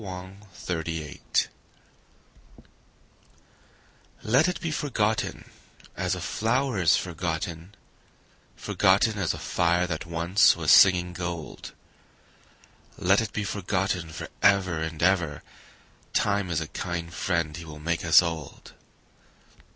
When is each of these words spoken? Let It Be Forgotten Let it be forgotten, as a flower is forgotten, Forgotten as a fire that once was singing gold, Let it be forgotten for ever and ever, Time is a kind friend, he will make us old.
Let 0.03 0.47
It 0.55 0.55
Be 0.55 0.55
Forgotten 0.63 1.51
Let 4.23 4.47
it 4.47 4.59
be 4.59 4.71
forgotten, 4.71 5.51
as 5.95 6.15
a 6.15 6.19
flower 6.21 6.79
is 6.81 6.95
forgotten, 6.97 7.75
Forgotten 8.55 9.19
as 9.19 9.35
a 9.35 9.37
fire 9.37 9.85
that 9.85 10.07
once 10.07 10.55
was 10.55 10.71
singing 10.71 11.13
gold, 11.13 11.73
Let 12.97 13.21
it 13.21 13.31
be 13.31 13.43
forgotten 13.43 14.09
for 14.09 14.27
ever 14.41 14.79
and 14.79 15.03
ever, 15.03 15.43
Time 16.13 16.49
is 16.49 16.61
a 16.61 16.67
kind 16.69 17.13
friend, 17.13 17.55
he 17.55 17.65
will 17.65 17.77
make 17.77 18.03
us 18.03 18.23
old. 18.23 18.73